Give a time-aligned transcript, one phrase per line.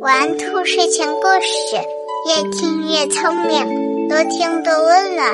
[0.00, 1.76] 玩兔睡前故事，
[2.28, 5.26] 越听越聪明，多听多温暖。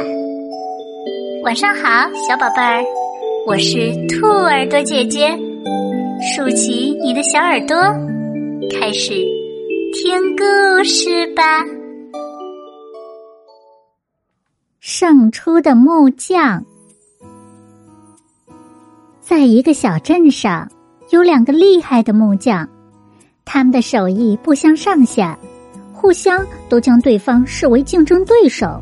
[1.42, 2.84] 晚上好，小宝贝儿，
[3.48, 5.36] 我是兔耳朵姐姐，
[6.22, 7.76] 竖起你的小耳朵，
[8.71, 9.14] 开始
[9.94, 11.64] 听故事吧。
[14.78, 16.64] 胜出的木匠，
[19.20, 20.70] 在一个小镇上，
[21.10, 22.68] 有两个厉害的木匠。
[23.52, 25.36] 他们的手艺不相上下，
[25.92, 28.80] 互相都将对方视为竞争对手。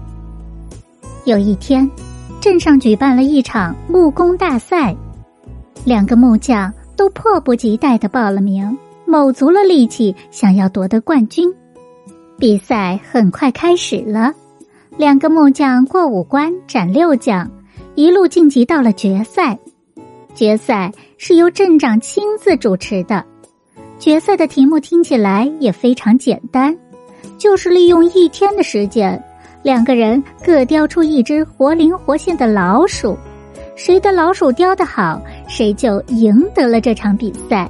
[1.25, 1.91] 有一天，
[2.39, 4.95] 镇上举办了一场木工大赛，
[5.87, 11.51] 两个木匠都迫不及待的报了名，卯足了力气想要夺得冠军。
[12.39, 14.35] 比赛很快开始了，
[14.99, 17.51] 两个木匠过五关斩六将，
[17.95, 19.59] 一路晋级到了决赛。
[20.35, 23.25] 决赛是由镇长亲自主持的。
[23.99, 26.77] 决赛的题目听起来也非常简单，
[27.37, 29.23] 就是利用一天的时间，
[29.63, 33.17] 两个人各雕出一只活灵活现的老鼠，
[33.75, 37.69] 谁的老鼠雕的好，谁就赢得了这场比赛。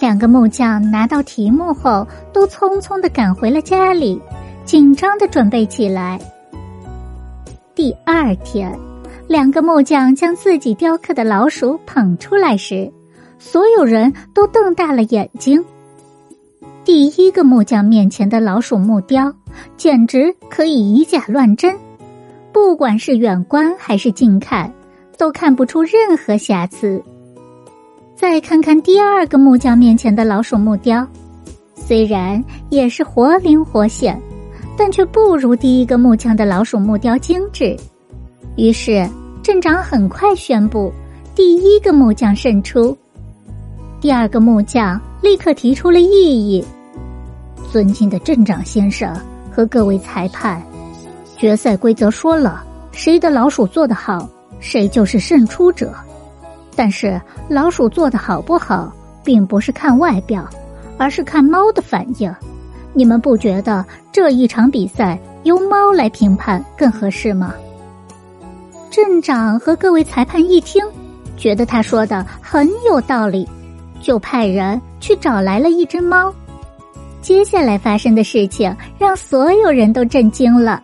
[0.00, 4.20] 两个木匠拿到题目后，都匆匆的赶回了家里，
[4.64, 6.20] 紧张的准备起来。
[7.74, 8.72] 第二天，
[9.26, 12.92] 两个木匠将自己雕刻的老鼠捧出来时。
[13.38, 15.64] 所有人都瞪大了眼睛。
[16.84, 19.32] 第一个木匠面前的老鼠木雕，
[19.76, 21.76] 简直可以以假乱真，
[22.52, 24.72] 不管是远观还是近看，
[25.18, 27.02] 都看不出任何瑕疵。
[28.14, 31.06] 再看看第二个木匠面前的老鼠木雕，
[31.74, 34.20] 虽然也是活灵活现，
[34.76, 37.76] 但却不如第一个木匠的老鼠木雕精致。
[38.56, 39.06] 于是
[39.42, 40.92] 镇长很快宣布，
[41.34, 42.96] 第一个木匠胜出。
[44.06, 46.64] 第二个木匠立刻提出了异议
[47.72, 49.12] ：“尊敬的镇长先生
[49.50, 50.62] 和各位裁判，
[51.36, 54.28] 决赛规则说了，谁的老鼠做得好，
[54.60, 55.92] 谁就是胜出者。
[56.76, 58.92] 但是老鼠做得好不好，
[59.24, 60.48] 并不是看外表，
[60.98, 62.32] 而是看猫的反应。
[62.92, 67.52] 你们不觉得这一场比赛由猫来评判更合适吗？”
[68.88, 70.80] 镇长和各位裁判一听，
[71.36, 73.44] 觉得他说的很有道理。
[74.00, 76.34] 就派人去找来了一只猫。
[77.22, 80.82] 接下来发生的事情让所有人都震惊了。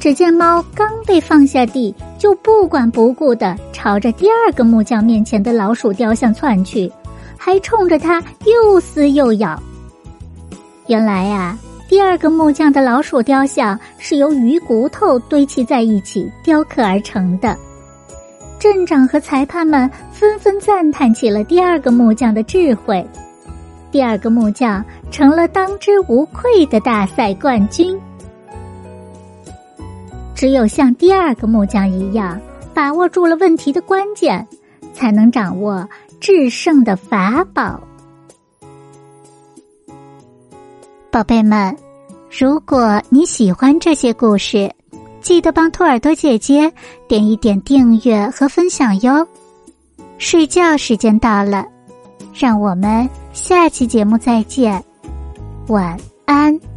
[0.00, 6.90] 只见猫刚被放下地，就不管不顾的朝着第二个木匠面前的老鼠雕像窜去，
[7.36, 9.60] 还冲着它又撕又咬。
[10.86, 17.56] 原来呀，第二个木匠的老鼠雕像是由鱼骨头堆砌在一起雕刻而成的。
[18.58, 23.06] 镇长和裁判们纷纷赞叹起了第二个木匠的智慧，
[23.92, 27.96] 第二个木匠成了当之无愧的大赛冠军。
[30.34, 32.36] 只有像第二个木匠一样，
[32.74, 34.44] 把握住了问题的关键，
[34.92, 37.80] 才能掌握制胜的法宝。
[41.12, 41.76] 宝贝们，
[42.28, 44.68] 如果你喜欢这些故事。
[45.20, 46.72] 记得帮兔耳朵姐姐
[47.06, 49.26] 点一点订阅和分享哟。
[50.18, 51.64] 睡觉时间到了，
[52.34, 54.82] 让我们下期节目再见，
[55.68, 55.96] 晚
[56.26, 56.67] 安。